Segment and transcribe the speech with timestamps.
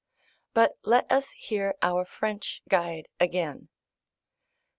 [0.55, 3.69] But let us hear our French guide again.